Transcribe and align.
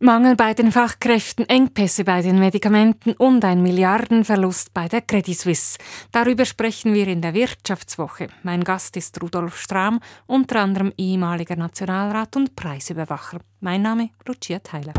Mangel 0.00 0.36
bei 0.36 0.54
den 0.54 0.70
Fachkräften, 0.70 1.48
Engpässe 1.48 2.04
bei 2.04 2.22
den 2.22 2.38
Medikamenten 2.38 3.14
und 3.14 3.44
ein 3.44 3.62
Milliardenverlust 3.62 4.72
bei 4.72 4.86
der 4.86 5.00
Credit 5.00 5.36
Suisse. 5.36 5.76
Darüber 6.12 6.44
sprechen 6.44 6.94
wir 6.94 7.08
in 7.08 7.20
der 7.20 7.34
Wirtschaftswoche. 7.34 8.28
Mein 8.44 8.62
Gast 8.62 8.96
ist 8.96 9.20
Rudolf 9.20 9.60
Strahm, 9.60 9.98
unter 10.26 10.60
anderem 10.60 10.92
ehemaliger 10.96 11.56
Nationalrat 11.56 12.36
und 12.36 12.54
Preisüberwacher. 12.54 13.40
Mein 13.58 13.82
Name 13.82 14.10
Lucia 14.24 14.60
Theiler. 14.60 14.94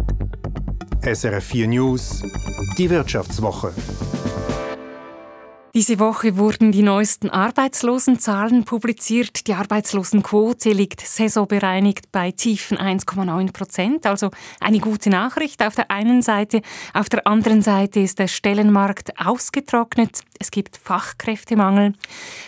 SRF 1.02 1.46
4 1.46 1.68
News, 1.70 2.22
die 2.78 2.90
Wirtschaftswoche. 2.90 3.74
Diese 5.76 6.00
Woche 6.00 6.36
wurden 6.36 6.72
die 6.72 6.82
neuesten 6.82 7.30
Arbeitslosenzahlen 7.30 8.64
publiziert. 8.66 9.46
Die 9.46 9.54
Arbeitslosenquote 9.54 10.72
liegt 10.72 11.02
saisonbereinigt 11.02 12.12
bei 12.12 12.32
tiefen 12.32 12.76
1,9 12.80 13.54
Prozent. 13.54 14.08
Also 14.08 14.32
eine 14.60 14.80
gute 14.80 15.12
Nachricht 15.12 15.62
auf 15.64 15.76
der 15.76 15.92
einen 15.92 16.24
Seite. 16.24 16.62
Auf 16.96 17.08
der 17.08 17.28
anderen 17.28 17.62
Seite 17.62 18.00
ist 18.00 18.18
der 18.18 18.28
Stellenmarkt 18.28 19.12
ausgetrocknet. 19.24 20.22
Es 20.40 20.50
gibt 20.50 20.76
Fachkräftemangel. 20.76 21.94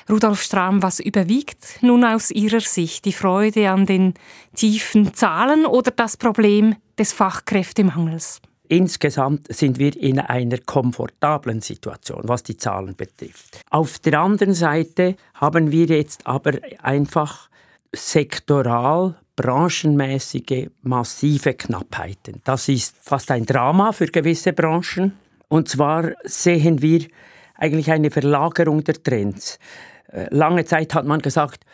Rudolf 0.09 0.41
Strahm, 0.41 0.81
was 0.81 0.99
überwiegt 0.99 1.77
nun 1.81 2.03
aus 2.03 2.31
Ihrer 2.31 2.61
Sicht? 2.61 3.05
Die 3.05 3.13
Freude 3.13 3.69
an 3.69 3.85
den 3.85 4.15
tiefen 4.55 5.13
Zahlen 5.13 5.67
oder 5.67 5.91
das 5.91 6.17
Problem 6.17 6.75
des 6.97 7.13
Fachkräftemangels? 7.13 8.41
Insgesamt 8.71 9.53
sind 9.53 9.79
wir 9.79 10.01
in 10.01 10.17
einer 10.17 10.57
komfortablen 10.59 11.59
Situation, 11.59 12.21
was 12.23 12.41
die 12.41 12.55
Zahlen 12.55 12.95
betrifft. 12.95 13.59
Auf 13.69 13.99
der 13.99 14.17
anderen 14.17 14.53
Seite 14.53 15.17
haben 15.33 15.73
wir 15.73 15.87
jetzt 15.87 16.25
aber 16.25 16.53
einfach 16.81 17.49
sektoral 17.91 19.15
branchenmäßige 19.35 20.69
massive 20.83 21.53
Knappheiten. 21.53 22.39
Das 22.45 22.69
ist 22.69 22.95
fast 23.01 23.29
ein 23.31 23.45
Drama 23.45 23.91
für 23.91 24.05
gewisse 24.05 24.53
Branchen. 24.53 25.17
Und 25.49 25.67
zwar 25.67 26.13
sehen 26.23 26.81
wir 26.81 27.07
eigentlich 27.55 27.91
eine 27.91 28.09
Verlagerung 28.09 28.85
der 28.85 29.03
Trends. 29.03 29.59
Äh, 30.07 30.27
lange 30.29 30.63
Zeit 30.63 30.93
hat 30.93 31.05
man 31.05 31.21
gesagt, 31.21 31.65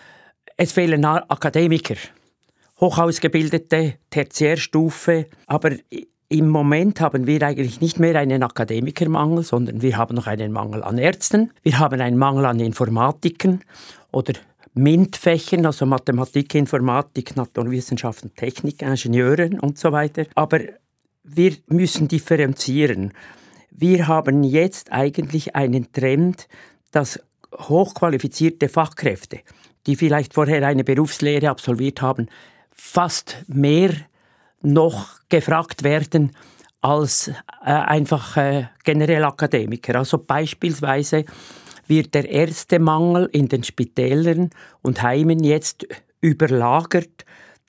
es 0.55 0.71
fehlen 0.71 1.05
Akademiker, 1.05 1.97
hochausgebildete 2.79 3.99
Tertiärstufe, 4.09 5.27
aber 5.45 5.73
im 6.29 6.49
Moment 6.49 6.99
haben 6.99 7.25
wir 7.25 7.41
eigentlich 7.43 7.79
nicht 7.79 7.99
mehr 7.99 8.15
einen 8.17 8.43
Akademikermangel, 8.43 9.43
sondern 9.43 9.81
wir 9.81 9.97
haben 9.97 10.15
noch 10.15 10.27
einen 10.27 10.51
Mangel 10.51 10.83
an 10.83 10.97
Ärzten, 10.97 11.51
wir 11.63 11.79
haben 11.79 12.01
einen 12.01 12.17
Mangel 12.17 12.45
an 12.45 12.59
Informatikern 12.59 13.61
oder 14.11 14.33
MINT-Fächern, 14.73 15.65
also 15.65 15.85
Mathematik, 15.85 16.53
Informatik, 16.55 17.35
Naturwissenschaften, 17.35 18.35
Technik, 18.35 18.81
Ingenieuren 18.81 19.59
und 19.59 19.79
so 19.79 19.91
weiter. 19.91 20.25
Aber 20.35 20.59
wir 21.23 21.53
müssen 21.67 22.07
differenzieren. 22.07 23.13
Wir 23.71 24.07
haben 24.07 24.43
jetzt 24.43 24.91
eigentlich 24.91 25.55
einen 25.55 25.91
Trend, 25.91 26.47
dass 26.91 27.19
hochqualifizierte 27.53 28.69
Fachkräfte, 28.69 29.39
die 29.87 29.95
vielleicht 29.95 30.33
vorher 30.33 30.67
eine 30.67 30.83
Berufslehre 30.83 31.49
absolviert 31.49 32.01
haben, 32.01 32.27
fast 32.71 33.43
mehr 33.47 33.91
noch 34.61 35.19
gefragt 35.29 35.83
werden 35.83 36.31
als 36.81 37.29
äh, 37.65 37.71
einfach 37.71 38.37
äh, 38.37 38.65
generell 38.83 39.23
Akademiker. 39.23 39.95
Also 39.95 40.19
beispielsweise 40.19 41.25
wird 41.87 42.13
der 42.13 42.29
erste 42.29 42.79
Mangel 42.79 43.29
in 43.31 43.47
den 43.47 43.63
Spitälern 43.63 44.49
und 44.81 45.01
Heimen 45.01 45.43
jetzt 45.43 45.87
überlagert 46.21 47.25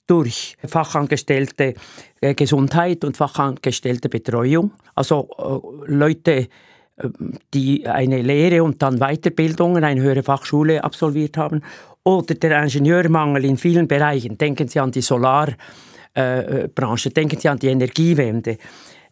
durch 0.07 0.57
Fachangestellte 0.65 1.75
äh, 2.21 2.35
Gesundheit 2.35 3.05
und 3.05 3.17
Fachangestellte 3.17 4.09
Betreuung. 4.09 4.73
Also 4.95 5.29
äh, 5.87 5.93
Leute, 5.93 6.33
äh, 6.33 6.49
die 7.55 7.87
eine 7.87 8.23
Lehre 8.23 8.63
und 8.63 8.83
dann 8.83 8.99
Weiterbildungen, 8.99 9.85
eine 9.85 10.01
höhere 10.01 10.23
Fachschule 10.23 10.83
absolviert 10.83 11.37
haben. 11.37 11.63
Oder 12.05 12.35
der 12.35 12.63
Ingenieurmangel 12.63 13.45
in 13.45 13.57
vielen 13.57 13.87
Bereichen. 13.87 14.39
Denken 14.39 14.69
Sie 14.69 14.81
an 14.81 14.91
die 14.91 15.03
Solar- 15.03 15.55
äh, 16.19 16.65
äh, 16.65 16.69
Branche. 16.69 17.11
Denken 17.11 17.39
Sie 17.39 17.49
an 17.49 17.61
die 17.61 17.69
Energiewende. 17.69 18.59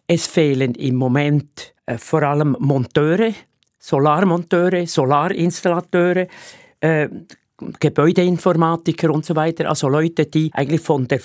Es 0.08 0.26
fehlen 0.26 0.74
im 0.74 0.96
Moment 0.96 1.72
äh, 1.86 1.98
vor 1.98 2.24
allem 2.24 2.56
Monteure, 2.58 3.32
Solarmonteure, 3.78 4.86
Solarinstallateure, 4.88 6.26
äh, 6.80 7.08
Gebäudeinformatiker 7.80 9.10
und 9.10 9.24
so 9.24 9.34
weiter, 9.34 9.68
also 9.68 9.88
Leute, 9.88 10.26
die 10.26 10.50
eigentlich 10.52 10.82
von 10.82 11.08
der 11.08 11.20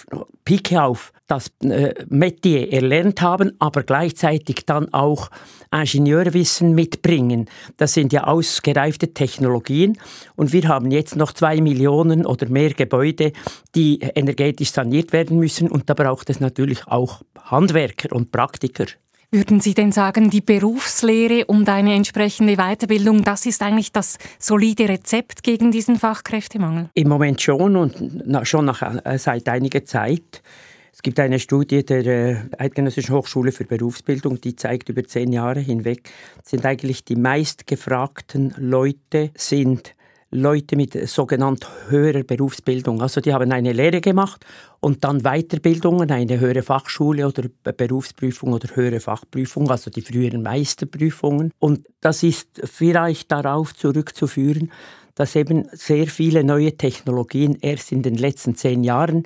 Pike 0.45 0.81
auf 0.81 1.11
das 1.27 1.51
äh, 1.63 1.93
Metier 2.09 2.71
erlernt 2.71 3.21
haben, 3.21 3.51
aber 3.59 3.83
gleichzeitig 3.83 4.65
dann 4.65 4.93
auch 4.93 5.29
Ingenieurwissen 5.71 6.73
mitbringen. 6.73 7.49
Das 7.77 7.93
sind 7.93 8.11
ja 8.13 8.25
ausgereifte 8.25 9.13
Technologien 9.13 9.97
und 10.35 10.51
wir 10.51 10.67
haben 10.67 10.91
jetzt 10.91 11.15
noch 11.15 11.33
zwei 11.33 11.61
Millionen 11.61 12.25
oder 12.25 12.47
mehr 12.49 12.73
Gebäude, 12.73 13.31
die 13.75 13.99
energetisch 13.99 14.71
saniert 14.71 15.13
werden 15.13 15.37
müssen 15.37 15.69
und 15.69 15.89
da 15.89 15.93
braucht 15.93 16.29
es 16.29 16.39
natürlich 16.39 16.87
auch 16.87 17.21
Handwerker 17.39 18.13
und 18.15 18.31
Praktiker. 18.31 18.85
Würden 19.33 19.61
Sie 19.61 19.73
denn 19.73 19.93
sagen, 19.93 20.29
die 20.29 20.41
Berufslehre 20.41 21.45
und 21.45 21.69
eine 21.69 21.93
entsprechende 21.95 22.57
Weiterbildung, 22.57 23.23
das 23.23 23.45
ist 23.45 23.61
eigentlich 23.61 23.93
das 23.93 24.17
solide 24.37 24.89
Rezept 24.89 25.41
gegen 25.41 25.71
diesen 25.71 25.95
Fachkräftemangel? 25.95 26.89
Im 26.95 27.07
Moment 27.07 27.41
schon 27.41 27.77
und 27.77 28.45
schon 28.45 28.65
nach, 28.65 28.81
äh, 28.81 29.17
seit 29.17 29.47
einiger 29.47 29.85
Zeit. 29.85 30.43
Es 30.91 31.01
gibt 31.01 31.17
eine 31.17 31.39
Studie 31.39 31.85
der 31.85 32.05
äh, 32.05 32.35
Eidgenössischen 32.57 33.15
Hochschule 33.15 33.53
für 33.53 33.63
Berufsbildung, 33.63 34.41
die 34.41 34.57
zeigt, 34.57 34.89
über 34.89 35.05
zehn 35.05 35.31
Jahre 35.31 35.61
hinweg 35.61 36.09
sind 36.43 36.65
eigentlich 36.65 37.05
die 37.05 37.15
meistgefragten 37.15 38.53
Leute 38.57 39.31
sind 39.35 39.95
Leute 40.31 40.77
mit 40.77 40.93
sogenannt 41.09 41.67
höherer 41.89 42.23
Berufsbildung. 42.23 43.01
Also 43.01 43.19
die 43.19 43.33
haben 43.33 43.51
eine 43.51 43.73
Lehre 43.73 43.99
gemacht 43.99 44.45
und 44.79 45.03
dann 45.03 45.23
Weiterbildungen, 45.23 46.09
eine 46.09 46.39
höhere 46.39 46.63
Fachschule 46.63 47.27
oder 47.27 47.43
Berufsprüfung 47.73 48.53
oder 48.53 48.69
höhere 48.73 49.01
Fachprüfung, 49.01 49.69
also 49.69 49.91
die 49.91 50.01
früheren 50.01 50.41
Meisterprüfungen. 50.41 51.51
Und 51.59 51.85
das 51.99 52.23
ist 52.23 52.61
vielleicht 52.63 53.31
darauf 53.31 53.75
zurückzuführen, 53.75 54.71
dass 55.15 55.35
eben 55.35 55.67
sehr 55.73 56.07
viele 56.07 56.43
neue 56.45 56.77
Technologien 56.77 57.57
erst 57.59 57.91
in 57.91 58.01
den 58.01 58.15
letzten 58.15 58.55
zehn 58.55 58.83
Jahren 58.83 59.23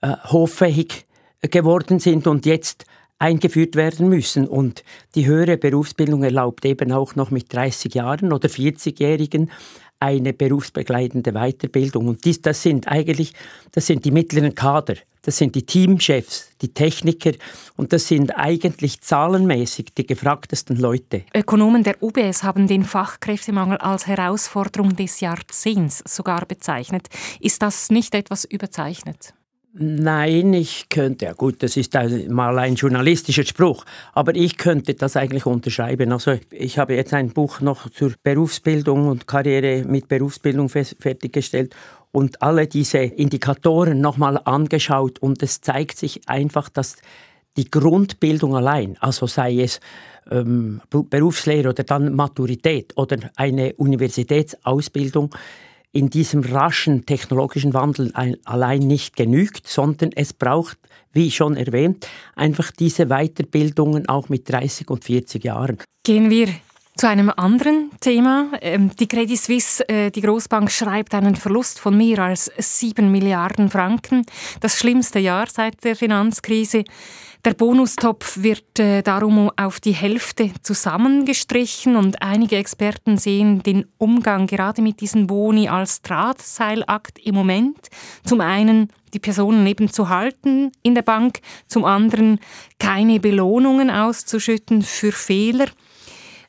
äh, 0.00 0.14
hoffähig 0.24 1.04
geworden 1.42 1.98
sind 1.98 2.26
und 2.26 2.46
jetzt 2.46 2.86
eingeführt 3.18 3.76
werden 3.76 4.08
müssen. 4.08 4.46
Und 4.46 4.84
die 5.14 5.26
höhere 5.26 5.56
Berufsbildung 5.56 6.22
erlaubt 6.22 6.64
eben 6.64 6.92
auch 6.92 7.14
noch 7.14 7.30
mit 7.30 7.52
30 7.52 7.94
Jahren 7.94 8.32
oder 8.32 8.48
40-Jährigen 8.48 9.50
eine 10.00 10.32
berufsbegleitende 10.32 11.32
Weiterbildung. 11.32 12.06
Und 12.08 12.24
dies, 12.24 12.40
das 12.40 12.62
sind 12.62 12.88
eigentlich, 12.88 13.32
das 13.72 13.86
sind 13.86 14.04
die 14.04 14.10
mittleren 14.10 14.54
Kader, 14.54 14.94
das 15.22 15.38
sind 15.38 15.56
die 15.56 15.66
Teamchefs, 15.66 16.50
die 16.62 16.72
Techniker 16.72 17.32
und 17.76 17.92
das 17.92 18.06
sind 18.06 18.36
eigentlich 18.36 19.00
zahlenmäßig 19.00 19.86
die 19.96 20.06
gefragtesten 20.06 20.76
Leute. 20.76 21.24
Ökonomen 21.34 21.82
der 21.82 22.00
UBS 22.00 22.44
haben 22.44 22.68
den 22.68 22.84
Fachkräftemangel 22.84 23.78
als 23.78 24.06
Herausforderung 24.06 24.94
des 24.94 25.20
Jahrzehnts 25.20 26.02
sogar 26.06 26.46
bezeichnet. 26.46 27.08
Ist 27.40 27.62
das 27.62 27.90
nicht 27.90 28.14
etwas 28.14 28.44
überzeichnet? 28.44 29.34
Nein, 29.80 30.54
ich 30.54 30.88
könnte, 30.88 31.26
ja 31.26 31.34
gut, 31.34 31.62
das 31.62 31.76
ist 31.76 31.94
mal 32.28 32.58
ein 32.58 32.74
journalistischer 32.74 33.44
Spruch, 33.44 33.84
aber 34.12 34.34
ich 34.34 34.56
könnte 34.56 34.94
das 34.94 35.16
eigentlich 35.16 35.46
unterschreiben. 35.46 36.10
Also 36.10 36.36
ich 36.50 36.80
habe 36.80 36.96
jetzt 36.96 37.14
ein 37.14 37.30
Buch 37.30 37.60
noch 37.60 37.88
zur 37.88 38.12
Berufsbildung 38.24 39.06
und 39.06 39.28
Karriere 39.28 39.84
mit 39.86 40.08
Berufsbildung 40.08 40.68
fertiggestellt 40.68 41.76
und 42.10 42.42
alle 42.42 42.66
diese 42.66 42.98
Indikatoren 42.98 44.00
nochmal 44.00 44.40
angeschaut 44.44 45.20
und 45.20 45.44
es 45.44 45.60
zeigt 45.60 45.96
sich 45.96 46.28
einfach, 46.28 46.68
dass 46.68 46.96
die 47.56 47.70
Grundbildung 47.70 48.56
allein, 48.56 48.96
also 48.98 49.28
sei 49.28 49.60
es 49.60 49.78
ähm, 50.28 50.80
Berufslehre 50.90 51.68
oder 51.68 51.84
dann 51.84 52.16
Maturität 52.16 52.96
oder 52.96 53.18
eine 53.36 53.74
Universitätsausbildung, 53.74 55.30
in 55.92 56.10
diesem 56.10 56.42
raschen 56.42 57.06
technologischen 57.06 57.74
Wandel 57.74 58.12
allein 58.44 58.80
nicht 58.80 59.16
genügt, 59.16 59.66
sondern 59.66 60.10
es 60.14 60.32
braucht, 60.32 60.78
wie 61.12 61.30
schon 61.30 61.56
erwähnt, 61.56 62.06
einfach 62.36 62.70
diese 62.70 63.06
Weiterbildungen 63.06 64.08
auch 64.08 64.28
mit 64.28 64.48
30 64.50 64.90
und 64.90 65.04
40 65.04 65.44
Jahren. 65.44 65.78
Gehen 66.04 66.30
wir 66.30 66.48
Zu 66.98 67.06
einem 67.06 67.30
anderen 67.36 67.92
Thema. 68.00 68.50
Ähm, 68.60 68.90
die 68.96 69.06
Credit 69.06 69.38
Suisse, 69.38 69.88
äh, 69.88 70.10
die 70.10 70.20
Großbank, 70.20 70.68
schreibt 70.68 71.14
einen 71.14 71.36
Verlust 71.36 71.78
von 71.78 71.96
mehr 71.96 72.18
als 72.18 72.50
7 72.58 73.08
Milliarden 73.08 73.70
Franken. 73.70 74.26
Das 74.58 74.80
schlimmste 74.80 75.20
Jahr 75.20 75.46
seit 75.48 75.84
der 75.84 75.94
Finanzkrise. 75.94 76.82
Der 77.44 77.54
Bonustopf 77.54 78.42
wird 78.42 78.80
äh, 78.80 79.02
darum 79.02 79.48
auf 79.56 79.78
die 79.78 79.92
Hälfte 79.92 80.50
zusammengestrichen 80.64 81.94
und 81.94 82.20
einige 82.20 82.56
Experten 82.56 83.16
sehen 83.16 83.62
den 83.62 83.86
Umgang 83.98 84.48
gerade 84.48 84.82
mit 84.82 85.00
diesen 85.00 85.28
Boni 85.28 85.68
als 85.68 86.02
Drahtseilakt 86.02 87.20
im 87.20 87.36
Moment. 87.36 87.78
Zum 88.24 88.40
einen 88.40 88.88
die 89.14 89.20
Personen 89.20 89.64
eben 89.68 89.88
zu 89.88 90.08
halten 90.08 90.72
in 90.82 90.96
der 90.96 91.02
Bank, 91.02 91.38
zum 91.68 91.84
anderen 91.84 92.40
keine 92.80 93.20
Belohnungen 93.20 93.88
auszuschütten 93.88 94.82
für 94.82 95.12
Fehler. 95.12 95.66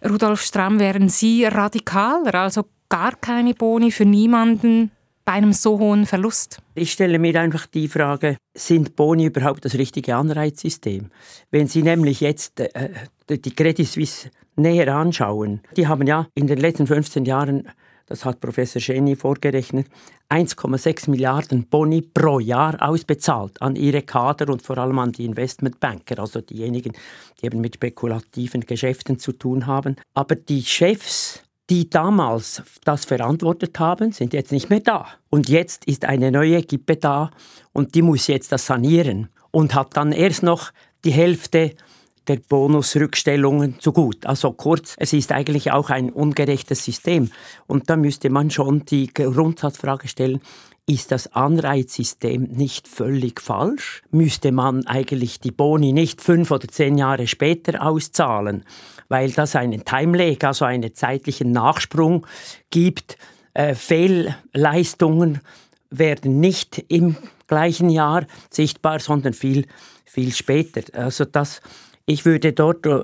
Rudolf 0.08 0.42
Stramm, 0.42 0.80
wären 0.80 1.10
Sie 1.10 1.46
radikaler, 1.46 2.34
also 2.36 2.66
gar 2.88 3.16
keine 3.16 3.54
Boni 3.54 3.92
für 3.92 4.06
niemanden 4.06 4.92
bei 5.26 5.34
einem 5.34 5.54
so 5.54 5.78
hohen 5.78 6.06
Verlust? 6.06 6.60
Ich 6.74 6.92
stelle 6.92 7.20
mir 7.20 7.40
einfach 7.40 7.68
die 7.68 7.88
Frage, 7.88 8.38
sind 8.56 8.96
Boni 8.96 9.26
überhaupt 9.26 9.66
das 9.66 9.76
richtige 9.76 10.16
Anreizsystem? 10.16 11.12
Wenn 11.52 11.68
Sie 11.68 11.84
nämlich 11.84 12.22
jetzt 12.22 12.60
äh, 12.62 12.90
die 13.30 13.54
Credit 13.54 13.88
Suisse 13.88 14.32
näher 14.56 14.96
anschauen, 14.96 15.62
die 15.76 15.88
haben 15.88 16.08
ja 16.08 16.28
in 16.34 16.48
den 16.48 16.60
letzten 16.60 16.88
15 16.88 17.26
Jahren 17.26 17.68
das 18.10 18.26
hat 18.26 18.42
Professor 18.42 18.82
Scheni 18.82 19.16
vorgerechnet, 19.16 19.88
1,6 20.30 21.10
Milliarden 21.10 21.68
Boni 21.68 22.02
pro 22.02 22.40
Jahr 22.40 22.76
ausbezahlt 22.82 23.62
an 23.62 23.76
ihre 23.76 24.02
Kader 24.02 24.50
und 24.50 24.62
vor 24.62 24.78
allem 24.78 25.00
an 25.00 25.12
die 25.12 25.26
Investmentbanker, 25.26 26.20
also 26.20 26.42
diejenigen, 26.42 26.94
die 27.40 27.46
eben 27.46 27.62
mit 27.62 27.76
spekulativen 27.76 28.62
Geschäften 28.62 29.20
zu 29.20 29.32
tun 29.32 29.68
haben. 29.68 29.96
Aber 30.14 30.36
die 30.36 30.64
Chefs 30.64 31.44
die 31.70 31.88
damals 31.88 32.64
das 32.84 33.06
verantwortet 33.06 33.78
haben, 33.80 34.12
sind 34.12 34.34
jetzt 34.34 34.52
nicht 34.52 34.72
mehr 34.72 34.80
da. 34.80 35.06
Und 35.30 35.50
jetzt 35.50 35.86
ist 35.86 36.04
eine 36.04 36.32
neue 36.32 36.64
Gippe 36.64 36.96
da 36.96 37.30
und 37.74 37.94
die 37.94 38.02
muss 38.02 38.26
jetzt 38.26 38.52
das 38.52 38.66
sanieren 38.66 39.30
und 39.52 39.76
hat 39.76 39.96
dann 39.96 40.12
erst 40.12 40.42
noch 40.42 40.72
die 41.06 41.12
Hälfte 41.12 41.76
der 42.30 42.38
Bonusrückstellungen 42.38 43.80
zu 43.80 43.92
gut. 43.92 44.26
Also 44.26 44.52
kurz, 44.54 44.96
es 44.98 45.12
ist 45.12 45.32
eigentlich 45.32 45.72
auch 45.72 45.90
ein 45.90 46.12
ungerechtes 46.12 46.86
System. 46.86 47.32
Und 47.68 47.90
da 47.90 47.98
müsste 47.98 48.30
man 48.30 48.52
schon 48.52 48.86
die 48.86 49.08
Grundsatzfrage 49.14 50.08
stellen, 50.08 50.40
ist 50.86 51.12
das 51.12 51.36
Anreizsystem 51.36 52.44
nicht 52.44 52.88
völlig 52.88 53.42
falsch? 53.42 54.02
Müsste 54.10 54.52
man 54.52 54.88
eigentlich 54.88 55.40
die 55.40 55.52
Boni 55.52 55.94
nicht 55.94 56.22
fünf 56.22 56.50
oder 56.50 56.68
zehn 56.68 56.98
Jahre 56.98 57.28
später 57.28 57.86
auszahlen, 57.86 58.64
weil 59.08 59.32
das 59.32 59.56
einen 59.56 59.86
Timelag, 59.86 60.44
also 60.44 60.66
einen 60.66 60.96
zeitlichen 60.96 61.52
Nachsprung 61.52 62.26
gibt? 62.72 63.18
Äh, 63.54 63.76
Fehlleistungen 63.76 65.42
werden 65.92 66.40
nicht 66.40 66.84
im 66.88 67.18
gleichen 67.48 67.90
Jahr 67.90 68.26
sichtbar, 68.50 69.00
sondern 69.00 69.34
viel, 69.34 69.68
viel 70.06 70.34
später. 70.34 70.82
Also 70.98 71.26
das 71.26 71.62
ich 72.10 72.26
würde 72.26 72.54
dort 72.54 72.88
äh, 72.88 73.02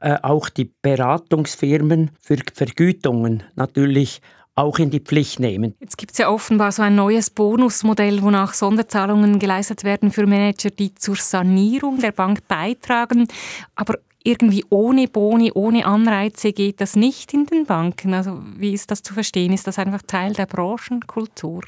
äh, 0.00 0.18
auch 0.22 0.50
die 0.50 0.70
Beratungsfirmen 0.82 2.10
für 2.20 2.36
Vergütungen 2.52 3.42
natürlich 3.54 4.20
auch 4.54 4.78
in 4.78 4.90
die 4.90 5.00
Pflicht 5.00 5.40
nehmen. 5.40 5.74
Jetzt 5.80 5.96
gibt 5.96 6.12
es 6.12 6.18
ja 6.18 6.28
offenbar 6.28 6.70
so 6.70 6.82
ein 6.82 6.94
neues 6.94 7.30
Bonusmodell, 7.30 8.22
wonach 8.22 8.52
Sonderzahlungen 8.52 9.38
geleistet 9.38 9.82
werden 9.82 10.12
für 10.12 10.26
Manager, 10.26 10.70
die 10.70 10.94
zur 10.94 11.16
Sanierung 11.16 11.98
der 11.98 12.12
Bank 12.12 12.46
beitragen. 12.46 13.26
Aber 13.74 13.94
irgendwie 14.22 14.64
ohne 14.68 15.08
Boni, 15.08 15.50
ohne 15.52 15.86
Anreize 15.86 16.52
geht 16.52 16.82
das 16.82 16.96
nicht 16.96 17.32
in 17.32 17.46
den 17.46 17.64
Banken. 17.64 18.12
Also 18.12 18.42
wie 18.58 18.74
ist 18.74 18.90
das 18.90 19.02
zu 19.02 19.14
verstehen? 19.14 19.54
Ist 19.54 19.66
das 19.66 19.78
einfach 19.78 20.02
Teil 20.02 20.34
der 20.34 20.46
Branchenkultur? 20.46 21.62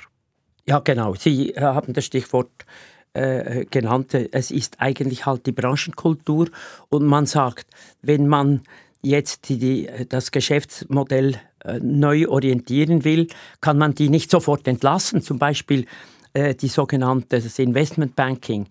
Ja, 0.67 0.81
genau. 0.81 1.15
Sie 1.15 1.55
haben 1.57 1.95
das 1.95 2.05
Stichwort 2.05 2.67
äh, 3.17 3.67
genannte, 3.71 4.33
es 4.33 4.51
ist 4.51 4.81
eigentlich 4.81 5.27
halt 5.27 5.47
die 5.47 5.53
Branchenkultur 5.53 6.49
und 6.89 7.05
man 7.05 7.27
sagt, 7.27 7.67
wenn 8.03 8.27
man 8.27 8.61
jetzt 9.03 9.49
die, 9.49 9.89
das 10.09 10.31
Geschäftsmodell 10.31 11.37
äh, 11.65 11.79
neu 11.81 12.29
orientieren 12.29 13.05
will, 13.05 13.29
kann 13.61 13.79
man 13.79 13.95
die 13.95 14.09
nicht 14.09 14.31
sofort 14.31 14.67
entlassen. 14.69 15.23
Zum 15.23 15.39
Beispiel 15.39 15.87
äh, 16.33 16.55
die 16.55 16.69
sogenannte 16.69 17.41
das 17.41 17.59
Investmentbanking. 17.59 18.67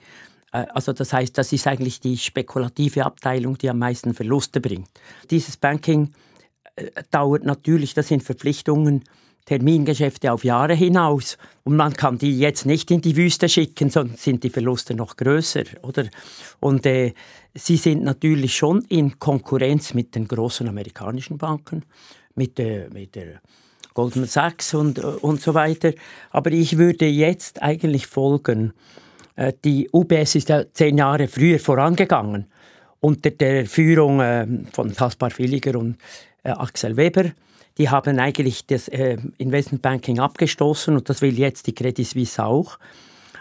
Äh, 0.52 0.66
also 0.74 0.94
das 0.94 1.14
heißt, 1.14 1.38
das 1.38 1.52
ist 1.52 1.68
eigentlich 1.68 2.00
die 2.00 2.18
spekulative 2.18 3.06
Abteilung, 3.06 3.58
die 3.58 3.70
am 3.70 3.80
meisten 3.80 4.14
Verluste 4.14 4.62
bringt. 4.62 4.90
Dieses 5.32 5.58
Banking 5.58 6.14
äh, 6.76 6.92
dauert 7.12 7.44
natürlich, 7.44 7.94
das 7.94 8.10
sind 8.10 8.24
Verpflichtungen, 8.24 9.04
Termingeschäfte 9.46 10.32
auf 10.32 10.44
Jahre 10.44 10.74
hinaus 10.74 11.38
und 11.64 11.76
man 11.76 11.94
kann 11.94 12.18
die 12.18 12.38
jetzt 12.38 12.66
nicht 12.66 12.90
in 12.92 13.02
die 13.02 13.16
Wüste 13.16 13.48
schicken, 13.48 13.90
sondern 13.90 14.18
sind 14.18 14.44
die 14.44 14.50
Verluste 14.50 14.96
noch 14.96 15.16
größer, 15.16 15.64
oder? 15.84 16.06
Und 16.60 16.86
äh, 16.86 17.14
sie 17.54 17.78
sind 17.78 18.04
natürlich 18.04 18.56
schon 18.56 18.82
in 18.90 19.20
Konkurrenz 19.20 19.94
mit 19.94 20.16
den 20.16 20.28
großen 20.28 20.68
amerikanischen 20.68 21.38
Banken, 21.38 21.84
mit, 22.34 22.60
äh, 22.60 22.90
mit 22.92 23.16
der 23.16 23.42
Goldman 23.94 24.26
Sachs 24.26 24.74
und, 24.74 24.98
äh, 24.98 25.02
und 25.02 25.42
so 25.42 25.54
weiter. 25.54 25.94
Aber 26.32 26.52
ich 26.52 26.78
würde 26.78 27.06
jetzt 27.06 27.62
eigentlich 27.62 28.08
folgen. 28.08 28.74
Äh, 29.36 29.54
die 29.64 29.90
UBS 29.92 30.36
ist 30.36 30.50
ja 30.50 30.64
zehn 30.74 30.98
Jahre 30.98 31.28
früher 31.28 31.60
vorangegangen 31.60 32.48
unter 33.00 33.30
der 33.30 33.68
Führung 33.68 34.20
äh, 34.22 34.48
von 34.74 34.94
Kaspar 34.94 35.30
Villiger 35.30 35.78
und 35.78 35.98
äh, 36.44 36.50
Axel 36.50 36.98
Weber 36.98 37.26
die 37.78 37.90
haben 37.90 38.20
eigentlich 38.20 38.66
das 38.68 38.88
äh, 38.88 39.18
Investmentbanking 39.38 40.20
abgestoßen 40.20 40.96
und 40.96 41.10
das 41.10 41.22
will 41.22 41.38
jetzt 41.38 41.68
die 41.68 41.76
Credit 41.76 42.08
Suisse 42.08 42.44
auch. 42.44 42.80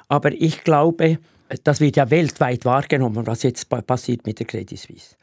Aber 0.08 0.32
ich 0.32 0.64
glaube, 0.64 1.18
das 1.62 1.80
wird 1.80 1.96
ja 1.96 2.10
weltweit 2.10 2.64
wahrgenommen, 2.64 3.26
was 3.26 3.42
jetzt 3.42 3.68
passiert 3.68 4.26
mit 4.26 4.38
der 4.38 4.46
Credit 4.46 4.78
Suisse. 4.78 5.16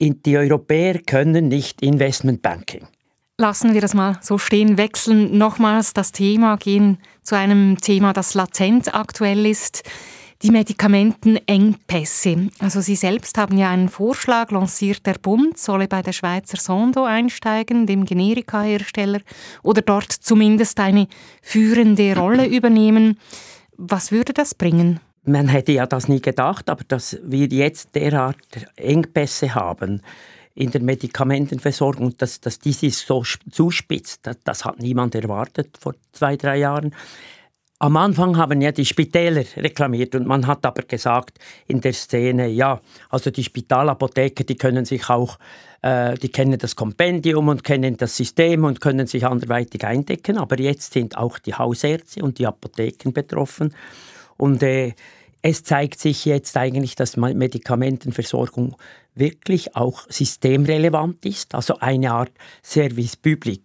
Die 0.00 0.36
Europäer 0.36 1.00
können 1.00 1.48
nicht 1.48 1.80
Investmentbanking. 1.80 2.86
Lassen 3.38 3.74
wir 3.74 3.82
das 3.82 3.94
mal 3.94 4.18
so 4.22 4.38
stehen, 4.38 4.78
wechseln 4.78 5.36
nochmals 5.36 5.92
das 5.92 6.10
Thema, 6.10 6.56
gehen 6.56 6.98
zu 7.22 7.36
einem 7.36 7.78
Thema, 7.80 8.12
das 8.12 8.34
latent 8.34 8.94
aktuell 8.94 9.44
ist 9.44 9.82
die 10.42 10.50
Medikamentenengpässe. 10.50 12.48
Also 12.58 12.80
Sie 12.80 12.96
selbst 12.96 13.38
haben 13.38 13.58
ja 13.58 13.70
einen 13.70 13.88
Vorschlag 13.88 14.50
lanciert, 14.50 15.06
der 15.06 15.14
Bund 15.14 15.58
solle 15.58 15.88
bei 15.88 16.02
der 16.02 16.12
Schweizer 16.12 16.58
Sondo 16.58 17.04
einsteigen, 17.04 17.86
dem 17.86 18.04
Generikahersteller, 18.04 19.20
oder 19.62 19.82
dort 19.82 20.12
zumindest 20.12 20.78
eine 20.80 21.08
führende 21.42 22.16
Rolle 22.16 22.46
übernehmen. 22.46 23.18
Was 23.76 24.12
würde 24.12 24.32
das 24.32 24.54
bringen? 24.54 25.00
Man 25.24 25.48
hätte 25.48 25.72
ja 25.72 25.86
das 25.86 26.08
nie 26.08 26.20
gedacht, 26.20 26.70
aber 26.70 26.84
dass 26.86 27.18
wir 27.24 27.48
jetzt 27.48 27.94
derart 27.94 28.36
Engpässe 28.76 29.54
haben, 29.54 30.00
in 30.56 30.70
der 30.70 30.80
Medikamentenversorgung, 30.80 32.16
dass, 32.16 32.40
dass 32.40 32.58
dies 32.58 33.00
so 33.00 33.22
zuspitzt. 33.50 34.20
Das, 34.22 34.38
das, 34.42 34.64
hat 34.64 34.80
niemand 34.80 35.14
erwartet 35.14 35.76
vor 35.78 35.94
zwei, 36.12 36.36
drei 36.36 36.56
Jahren. 36.56 36.94
Am 37.78 37.98
Anfang 37.98 38.38
haben 38.38 38.62
ja 38.62 38.72
die 38.72 38.86
Spitäler 38.86 39.44
reklamiert 39.54 40.14
und 40.14 40.26
man 40.26 40.46
hat 40.46 40.64
aber 40.64 40.82
gesagt 40.82 41.38
in 41.66 41.82
der 41.82 41.92
Szene, 41.92 42.48
ja, 42.48 42.80
also 43.10 43.30
die 43.30 43.44
Spitalapotheker, 43.44 44.44
die 44.44 44.56
können 44.56 44.86
sich 44.86 45.10
auch, 45.10 45.38
äh, 45.82 46.14
die 46.14 46.30
kennen 46.30 46.58
das 46.58 46.74
Kompendium 46.74 47.48
und 47.48 47.64
kennen 47.64 47.98
das 47.98 48.16
System 48.16 48.64
und 48.64 48.80
können 48.80 49.06
sich 49.06 49.26
anderweitig 49.26 49.84
eindecken, 49.84 50.38
aber 50.38 50.58
jetzt 50.58 50.94
sind 50.94 51.18
auch 51.18 51.38
die 51.38 51.52
Hausärzte 51.52 52.22
und 52.22 52.38
die 52.38 52.46
Apotheken 52.46 53.12
betroffen 53.12 53.74
und 54.38 54.62
äh, 54.62 54.94
es 55.42 55.62
zeigt 55.62 56.00
sich 56.00 56.24
jetzt 56.24 56.56
eigentlich, 56.56 56.94
dass 56.94 57.18
Medikamentenversorgung 57.18 58.74
wirklich 59.14 59.76
auch 59.76 60.06
systemrelevant 60.08 61.26
ist, 61.26 61.54
also 61.54 61.78
eine 61.78 62.10
Art 62.10 62.32
Service 62.62 63.16
Public. 63.16 63.62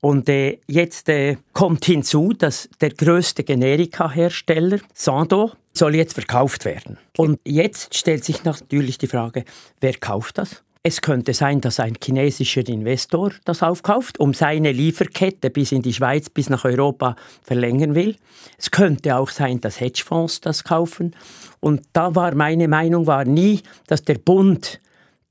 Und 0.00 0.28
äh, 0.28 0.58
jetzt 0.66 1.08
äh, 1.08 1.36
kommt 1.52 1.84
hinzu, 1.84 2.32
dass 2.32 2.68
der 2.80 2.90
größte 2.90 3.44
Generika-Hersteller, 3.44 4.78
Sando, 4.94 5.52
soll 5.72 5.94
jetzt 5.94 6.14
verkauft 6.14 6.64
werden. 6.64 6.98
Und 7.16 7.40
jetzt 7.44 7.94
stellt 7.96 8.24
sich 8.24 8.44
natürlich 8.44 8.98
die 8.98 9.06
Frage, 9.06 9.44
wer 9.80 9.94
kauft 9.94 10.38
das? 10.38 10.62
Es 10.88 11.00
könnte 11.00 11.34
sein, 11.34 11.60
dass 11.60 11.80
ein 11.80 11.94
chinesischer 12.00 12.68
Investor 12.68 13.32
das 13.44 13.64
aufkauft, 13.64 14.20
um 14.20 14.32
seine 14.32 14.70
Lieferkette 14.70 15.50
bis 15.50 15.72
in 15.72 15.82
die 15.82 15.92
Schweiz, 15.92 16.30
bis 16.30 16.48
nach 16.48 16.64
Europa 16.64 17.16
verlängern 17.42 17.96
will. 17.96 18.14
Es 18.56 18.70
könnte 18.70 19.16
auch 19.16 19.30
sein, 19.30 19.60
dass 19.60 19.80
Hedgefonds 19.80 20.42
das 20.42 20.62
kaufen. 20.62 21.16
Und 21.58 21.82
da 21.92 22.14
war 22.14 22.36
meine 22.36 22.68
Meinung 22.68 23.08
war 23.08 23.24
nie, 23.24 23.62
dass 23.88 24.02
der 24.02 24.18
Bund 24.18 24.78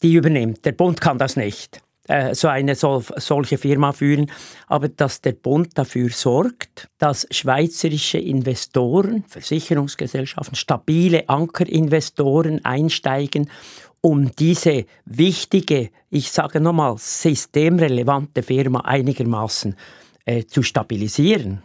die 0.02 0.16
übernimmt. 0.16 0.66
Der 0.66 0.74
Bund 0.74 1.00
kann 1.00 1.18
das 1.18 1.38
nicht. 1.38 1.82
Äh, 2.08 2.36
so 2.36 2.48
eine 2.48 2.76
so, 2.76 3.04
solche 3.18 3.58
Firma 3.58 3.92
führen, 3.92 4.32
aber 4.68 4.90
dass 4.90 5.22
der 5.22 5.32
Bund 5.32 5.78
dafür 5.78 6.10
sorgt, 6.10 6.88
dass 7.00 7.28
schweizerische 7.32 8.20
Investoren, 8.20 9.24
Versicherungsgesellschaften, 9.28 10.56
stabile 10.56 11.28
Ankerinvestoren 11.28 12.64
einsteigen 12.64 13.50
um 14.06 14.30
diese 14.36 14.86
wichtige, 15.06 15.90
ich 16.12 16.30
sage 16.30 16.60
nochmal, 16.60 16.96
systemrelevante 17.00 18.44
Firma 18.44 18.82
einigermaßen 18.82 19.76
äh, 20.26 20.46
zu 20.46 20.62
stabilisieren. 20.62 21.64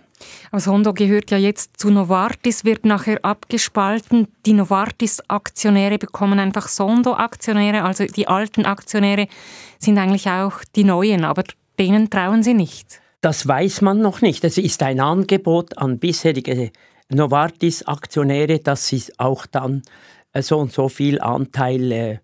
Aber 0.51 0.61
Sondo 0.61 0.93
gehört 0.93 1.31
ja 1.31 1.39
jetzt 1.39 1.79
zu 1.79 1.91
Novartis, 1.91 2.65
wird 2.65 2.85
nachher 2.85 3.25
abgespalten. 3.25 4.29
Die 4.47 4.53
Novartis-Aktionäre 4.53 5.99
bekommen 5.99 6.39
einfach 6.39 6.69
Sondo-Aktionäre, 6.69 7.83
also 7.83 8.05
die 8.05 8.29
alten 8.29 8.65
Aktionäre 8.65 9.29
sind 9.79 9.99
eigentlich 9.99 10.29
auch 10.29 10.65
die 10.77 10.85
neuen, 10.85 11.25
aber 11.25 11.45
denen 11.79 12.11
trauen 12.11 12.43
sie 12.43 12.55
nicht. 12.55 13.01
Das 13.21 13.47
weiß 13.47 13.83
man 13.83 14.01
noch 14.01 14.23
nicht. 14.23 14.45
Es 14.45 14.57
ist 14.57 14.83
ein 14.83 15.01
Angebot 15.01 15.77
an 15.77 15.99
bisherige 15.99 16.71
Novartis-Aktionäre, 17.11 18.61
dass 18.61 18.89
sie 18.89 19.03
auch 19.19 19.47
dann 19.47 19.83
äh, 20.33 20.43
so 20.43 20.59
und 20.59 20.73
so 20.73 20.89
viel 20.89 21.21
Anteil 21.21 21.93
äh, 21.93 22.19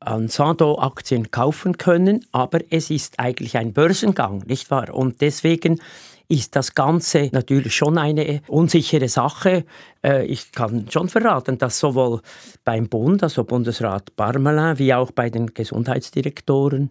an 0.00 0.28
Sando-Aktien 0.28 1.30
kaufen 1.30 1.76
können, 1.76 2.24
aber 2.30 2.60
es 2.70 2.90
ist 2.90 3.18
eigentlich 3.18 3.56
ein 3.56 3.72
Börsengang, 3.72 4.44
nicht 4.46 4.70
wahr? 4.70 4.94
Und 4.94 5.20
deswegen 5.20 5.80
ist 6.28 6.56
das 6.56 6.74
Ganze 6.74 7.30
natürlich 7.32 7.74
schon 7.74 7.96
eine 7.96 8.42
unsichere 8.48 9.08
Sache. 9.08 9.64
Äh, 10.04 10.26
ich 10.26 10.52
kann 10.52 10.86
schon 10.90 11.08
verraten, 11.08 11.56
dass 11.58 11.80
sowohl 11.80 12.20
beim 12.64 12.88
Bund, 12.88 13.22
also 13.22 13.44
Bundesrat 13.44 14.14
Barmelin, 14.14 14.78
wie 14.78 14.92
auch 14.92 15.10
bei 15.10 15.30
den 15.30 15.54
Gesundheitsdirektoren 15.54 16.90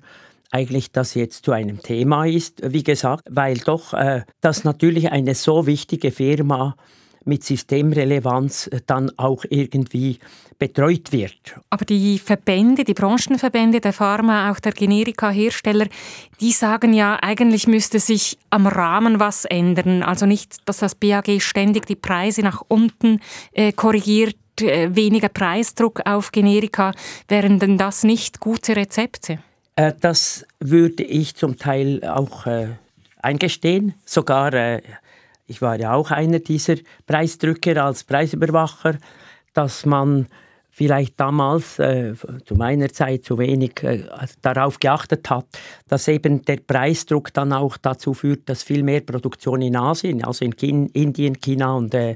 eigentlich 0.50 0.92
das 0.92 1.14
jetzt 1.14 1.46
zu 1.46 1.52
einem 1.52 1.82
Thema 1.84 2.26
ist, 2.26 2.62
wie 2.64 2.84
gesagt, 2.84 3.28
weil 3.30 3.58
doch 3.58 3.94
äh, 3.94 4.24
das 4.42 4.64
natürlich 4.64 5.12
eine 5.12 5.36
so 5.36 5.68
wichtige 5.68 6.12
Firma 6.12 6.76
mit 7.28 7.44
Systemrelevanz 7.44 8.68
äh, 8.68 8.82
dann 8.86 9.12
auch 9.18 9.46
irgendwie 9.50 10.20
betreut 10.60 11.12
wird. 11.12 11.60
Aber 11.70 11.86
die 11.86 12.18
Verbände, 12.20 12.84
die 12.84 12.94
Branchenverbände 12.94 13.80
der 13.80 13.94
Pharma, 13.94 14.52
auch 14.52 14.60
der 14.60 14.72
Generika-Hersteller, 14.72 15.88
die 16.42 16.52
sagen 16.52 16.94
ja, 16.94 17.20
eigentlich 17.22 17.68
müsste 17.68 18.00
sich 18.00 18.38
am 18.50 18.66
Rahmen 18.66 19.20
was 19.20 19.46
ändern. 19.46 20.02
Also 20.04 20.26
nicht, 20.26 20.68
dass 20.68 20.80
das 20.80 20.96
BAG 20.96 21.42
ständig 21.42 21.86
die 21.86 21.96
Preise 21.96 22.42
nach 22.42 22.64
unten 22.68 23.20
äh, 23.52 23.72
korrigiert, 23.72 24.36
äh, 24.62 24.96
weniger 24.96 25.30
Preisdruck 25.30 26.02
auf 26.06 26.32
Generika. 26.32 26.92
Wären 27.28 27.60
denn 27.60 27.78
das 27.78 28.04
nicht 28.04 28.40
gute 28.40 28.76
Rezepte? 28.76 29.40
Äh, 29.76 29.94
das 30.02 30.46
würde 30.60 31.04
ich 31.04 31.36
zum 31.36 31.58
Teil 31.58 32.04
auch 32.04 32.48
äh, 32.48 32.70
eingestehen. 33.22 33.94
Sogar, 34.06 34.54
äh, 34.54 34.82
ich 35.48 35.62
war 35.62 35.80
ja 35.80 35.94
auch 35.94 36.12
einer 36.12 36.40
dieser 36.40 36.76
Preisdrücker 37.06 37.84
als 37.84 38.04
Preisüberwacher, 38.04 38.98
dass 39.54 39.86
man 39.86 40.28
vielleicht 40.70 41.20
damals 41.20 41.80
äh, 41.80 42.14
zu 42.46 42.54
meiner 42.54 42.90
Zeit 42.90 43.24
zu 43.24 43.40
wenig 43.40 43.82
äh, 43.82 44.04
darauf 44.44 44.80
geachtet 44.80 45.28
hat, 45.28 45.48
dass 45.88 46.08
eben 46.08 46.44
der 46.44 46.58
Preisdruck 46.58 47.34
dann 47.34 47.52
auch 47.52 47.78
dazu 47.78 48.14
führt, 48.14 48.48
dass 48.48 48.62
viel 48.62 48.84
mehr 48.84 49.02
Produktion 49.02 49.64
in 49.64 49.76
Asien, 49.76 50.24
also 50.24 50.46
in 50.46 50.56
Kin 50.56 50.86
Indien, 50.90 51.40
China 51.40 51.74
und 51.74 51.96
äh, 51.96 52.16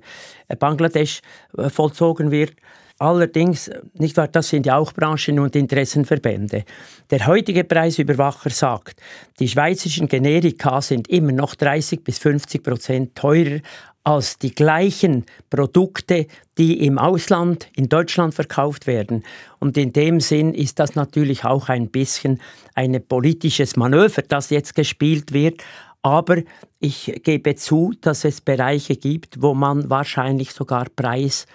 Bangladesch 0.59 1.21
vollzogen 1.69 2.29
wird. 2.29 2.53
Allerdings, 3.01 3.71
nicht 3.95 4.15
wahr, 4.15 4.27
das 4.27 4.49
sind 4.49 4.67
ja 4.67 4.77
auch 4.77 4.93
Branchen- 4.93 5.39
und 5.39 5.55
Interessenverbände. 5.55 6.65
Der 7.09 7.25
heutige 7.25 7.63
Preisüberwacher 7.63 8.51
sagt, 8.51 9.01
die 9.39 9.47
schweizerischen 9.47 10.07
Generika 10.07 10.83
sind 10.83 11.07
immer 11.07 11.31
noch 11.31 11.55
30 11.55 12.03
bis 12.03 12.19
50 12.19 12.61
Prozent 12.61 13.15
teurer 13.15 13.61
als 14.03 14.37
die 14.37 14.53
gleichen 14.53 15.25
Produkte, 15.49 16.27
die 16.59 16.85
im 16.85 16.99
Ausland, 16.99 17.69
in 17.75 17.89
Deutschland 17.89 18.35
verkauft 18.35 18.85
werden. 18.85 19.23
Und 19.57 19.77
in 19.77 19.93
dem 19.93 20.19
Sinn 20.19 20.53
ist 20.53 20.77
das 20.77 20.93
natürlich 20.93 21.43
auch 21.43 21.69
ein 21.69 21.89
bisschen 21.89 22.39
ein 22.75 23.03
politisches 23.07 23.77
Manöver, 23.77 24.21
das 24.21 24.51
jetzt 24.51 24.75
gespielt 24.75 25.33
wird. 25.33 25.63
Aber 26.03 26.37
ich 26.79 27.19
gebe 27.23 27.55
zu, 27.55 27.93
dass 27.99 28.25
es 28.25 28.41
Bereiche 28.41 28.95
gibt, 28.95 29.41
wo 29.41 29.55
man 29.55 29.89
wahrscheinlich 29.89 30.51
sogar 30.51 30.85
Preis 30.95 31.47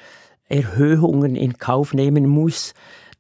Erhöhungen 0.49 1.37
in 1.37 1.59
Kauf 1.59 1.95
nehmen 1.95 2.27
muss, 2.27 2.75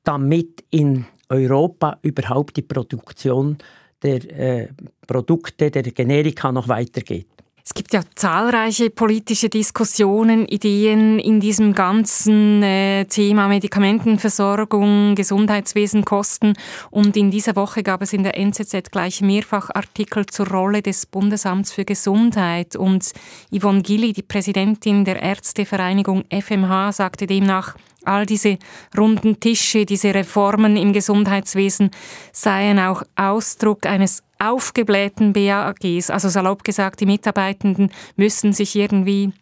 damit 0.05 0.65
in 0.71 1.07
Europa 1.29 1.99
überhaupt 2.03 2.57
die 2.57 2.63
Produktion 2.63 3.59
der 4.03 4.39
äh, 4.39 4.69
Produkte, 5.07 5.71
der 5.71 5.83
Generika 5.83 6.53
noch 6.53 6.69
weitergeht. 6.69 7.27
Es 7.69 7.75
gibt 7.75 7.93
ja 7.93 8.03
zahlreiche 8.15 8.91
politische 8.91 9.49
Diskussionen, 9.49 10.47
Ideen 10.47 11.19
in 11.19 11.41
diesem 11.41 11.75
ganzen 11.75 12.63
äh, 12.63 13.07
Thema 13.07 13.49
Medikamentenversorgung, 13.49 15.17
Gesundheitswesen, 15.17 16.05
Kosten. 16.05 16.53
Und 16.93 17.17
in 17.17 17.33
dieser 17.33 17.57
Woche 17.57 17.83
gab 17.83 18.03
es 18.03 18.13
in 18.13 18.23
der 18.23 18.39
NZZ 18.39 18.93
gleich 18.93 19.21
mehrfach 19.21 19.71
Artikel 19.75 20.27
zur 20.27 20.47
Rolle 20.47 20.81
des 20.81 21.07
Bundesamts 21.07 21.73
für 21.73 21.85
Gesundheit. 21.85 22.77
Und 22.77 23.11
Yvonne 23.51 23.83
Gilli, 23.83 24.13
die 24.13 24.23
Präsidentin 24.23 25.05
der 25.05 25.21
Ärztevereinigung 25.21 26.23
FMH, 26.31 26.93
sagte 26.93 27.27
demnach, 27.27 27.75
all 28.05 28.27
diese 28.27 28.59
runden 28.97 29.41
Tische, 29.41 29.85
diese 29.85 30.15
Reformen 30.15 30.77
im 30.77 30.93
Gesundheitswesen 30.93 31.91
seien 32.31 32.79
auch 32.79 33.03
Ausdruck 33.17 33.87
eines 33.87 34.23
aufgeblähten 34.39 35.33
BAGs. 35.33 36.11
Also 36.11 36.29
salopp 36.29 36.65
gesagt, 36.65 37.01
die 37.01 37.07
Mitarbeitenden 37.07 37.91
müssen 38.17 38.53
sich 38.53 38.77
irgendwie 38.77 39.33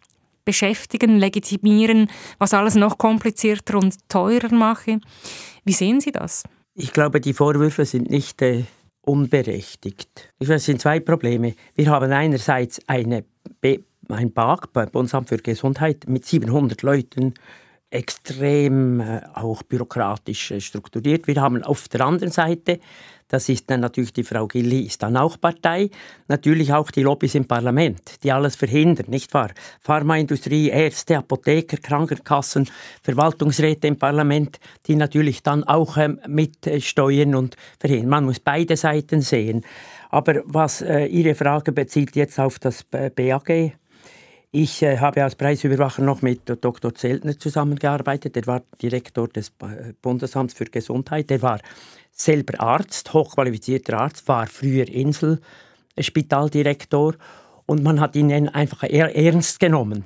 beschäftigen, 0.45 1.17
legitimieren, 1.17 2.09
was 2.37 2.53
alles 2.53 2.75
noch 2.75 2.97
komplizierter 2.97 3.77
und 3.77 3.95
teurer 4.09 4.53
mache. 4.53 4.99
Wie 5.63 5.73
sehen 5.73 5.99
Sie 5.99 6.11
das? 6.11 6.43
Ich 6.75 6.93
glaube, 6.93 7.19
die 7.19 7.33
Vorwürfe 7.33 7.85
sind 7.85 8.09
nicht 8.09 8.41
äh, 8.41 8.63
unberechtigt. 9.01 10.33
Es 10.39 10.65
sind 10.65 10.81
zwei 10.81 10.99
Probleme. 10.99 11.55
Wir 11.73 11.89
haben 11.89 12.11
einerseits 12.11 12.79
eine 12.87 13.25
ein 14.09 14.33
BAG, 14.33 14.71
Bundesamt 14.91 15.29
für 15.29 15.37
Gesundheit, 15.37 16.05
mit 16.07 16.25
700 16.25 16.81
Leuten, 16.83 17.33
extrem 17.89 18.99
äh, 18.99 19.21
auch 19.33 19.63
bürokratisch 19.63 20.51
äh, 20.51 20.59
strukturiert. 20.59 21.27
Wir 21.27 21.41
haben 21.41 21.63
auf 21.63 21.87
der 21.87 22.01
anderen 22.01 22.31
Seite, 22.31 22.79
das 23.27 23.49
ist 23.49 23.69
dann 23.69 23.79
natürlich 23.79 24.13
die 24.13 24.23
Frau 24.23 24.47
Gilli, 24.47 24.81
ist 24.81 25.01
dann 25.01 25.17
auch 25.17 25.39
Partei, 25.39 25.89
natürlich 26.27 26.73
auch 26.73 26.91
die 26.91 27.03
Lobbys 27.03 27.35
im 27.35 27.45
Parlament, 27.45 28.23
die 28.23 28.31
alles 28.31 28.55
verhindern, 28.55 29.07
nicht 29.09 29.33
wahr? 29.33 29.51
Pharmaindustrie, 29.81 30.69
Ärzte, 30.69 31.17
Apotheker, 31.17 31.77
Krankenkassen, 31.77 32.69
Verwaltungsräte 33.01 33.87
im 33.87 33.97
Parlament, 33.97 34.59
die 34.87 34.95
natürlich 34.95 35.43
dann 35.43 35.63
auch 35.63 35.97
ähm, 35.97 36.19
mitsteuern 36.27 37.35
und 37.35 37.55
verhindern. 37.79 38.09
Man 38.09 38.25
muss 38.25 38.39
beide 38.39 38.77
Seiten 38.77 39.21
sehen. 39.21 39.65
Aber 40.09 40.41
was 40.45 40.81
äh, 40.81 41.05
Ihre 41.05 41.35
Frage 41.35 41.71
bezieht 41.71 42.15
jetzt 42.15 42.39
auf 42.39 42.59
das 42.59 42.83
BAG, 42.83 43.73
ich 44.55 44.81
äh, 44.81 44.97
habe 44.99 45.21
als 45.21 45.35
Preisüberwacher 45.35 46.01
noch 46.01 46.21
mit 46.21 46.43
Dr. 46.45 46.95
Zeltner 46.95 47.37
zusammengearbeitet. 47.37 48.37
Der 48.37 48.47
war 48.47 48.61
Direktor 48.81 49.27
des 49.27 49.51
Bundesamts 50.01 50.53
für 50.53 50.63
Gesundheit. 50.65 51.29
Der 51.29 51.41
war 51.41 51.59
selber 52.11 52.61
Arzt, 52.61 53.11
hochqualifizierter 53.13 53.97
Arzt, 53.97 54.29
war 54.29 54.47
früher 54.47 54.87
Inselspitaldirektor 54.87 57.15
und 57.65 57.83
man 57.83 57.99
hat 57.99 58.15
ihn 58.15 58.47
einfach 58.47 58.83
ernst 58.83 59.59
genommen. 59.59 60.05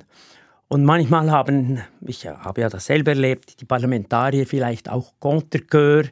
Und 0.66 0.84
manchmal 0.84 1.30
haben, 1.30 1.80
ich 2.00 2.26
habe 2.26 2.62
ja 2.62 2.68
das 2.68 2.86
selber 2.86 3.12
erlebt, 3.12 3.60
die 3.60 3.66
Parlamentarier 3.66 4.46
vielleicht 4.46 4.88
auch 4.88 5.12
contre 5.20 6.10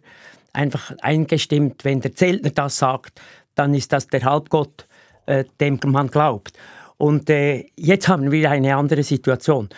einfach 0.53 0.93
eingestimmt. 1.01 1.85
Wenn 1.85 2.01
der 2.01 2.15
Zeltner 2.15 2.51
das 2.51 2.79
sagt, 2.79 3.21
dann 3.57 3.75
ist 3.75 3.93
das 3.93 4.07
der 4.07 4.23
Halbgott, 4.23 4.87
äh, 5.27 5.45
dem 5.61 5.81
man 5.87 6.07
glaubt. 6.07 6.57
Und 6.99 7.31
äh, 7.31 7.67
jetzt 7.77 8.09
haben 8.09 8.31
wir 8.31 8.51
eine 8.51 8.77
andere 8.77 9.05
Situation. 9.05 9.69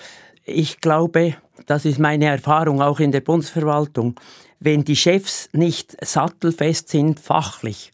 Ich 0.44 0.80
glaube, 0.80 1.34
das 1.66 1.84
ist 1.84 1.98
meine 1.98 2.26
Erfahrung 2.26 2.82
auch 2.82 2.98
in 2.98 3.12
der 3.12 3.20
Bundesverwaltung, 3.20 4.18
wenn 4.58 4.84
die 4.84 4.96
Chefs 4.96 5.48
nicht 5.52 5.96
sattelfest 6.04 6.88
sind 6.88 7.20
fachlich, 7.20 7.92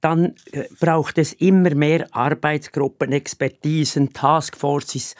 dann 0.00 0.34
äh, 0.52 0.64
braucht 0.80 1.18
es 1.18 1.34
immer 1.34 1.74
mehr 1.74 2.06
Arbeitsgruppen, 2.12 3.12
Expertisen, 3.12 4.12
Taskforces, 4.12 5.14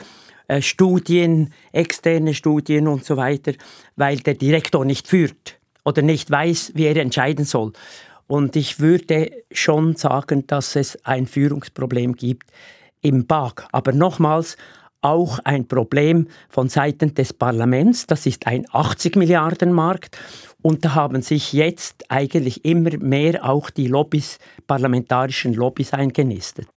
äh, 0.49 0.61
Studien, 0.61 1.53
externe 1.73 2.35
Studien 2.35 2.89
und 2.89 3.05
so 3.05 3.17
weiter, 3.17 3.53
weil 3.97 4.19
der 4.19 4.35
Direktor 4.35 4.85
nicht 4.85 5.09
führt 5.09 5.59
oder 5.85 6.03
nicht 6.03 6.31
weiß, 6.31 6.73
wie 6.75 6.85
er 6.85 6.97
entscheiden 6.97 7.45
soll. 7.45 7.73
Und 8.27 8.57
ich 8.57 8.81
würde 8.81 9.31
schon 9.53 9.97
sagen, 9.97 10.47
dass 10.47 10.77
es 10.77 11.03
ein 11.05 11.27
Führungsproblem 11.27 12.17
gibt 12.17 12.51
im 13.05 13.27
BAG. 13.27 13.69
Aber 13.71 13.93
nochmals, 13.93 14.57
auch 15.05 15.39
ein 15.45 15.69
Problem 15.69 16.29
von 16.49 16.69
Seiten 16.71 17.15
des 17.15 17.35
Parlaments. 17.35 18.07
Das 18.07 18.25
ist 18.25 18.47
ein 18.47 18.65
80 18.73 19.17
Milliarden 19.17 19.71
Markt. 19.71 20.17
Und 20.63 20.85
da 20.85 20.95
haben 20.95 21.21
sich 21.21 21.53
jetzt 21.53 22.11
eigentlich 22.11 22.65
immer 22.65 22.97
mehr 22.99 23.45
auch 23.47 23.69
die 23.69 23.87
Lobbys, 23.87 24.39
parlamentarischen 24.67 25.53
Lobbys 25.53 25.93
eingenistet. 25.93 26.69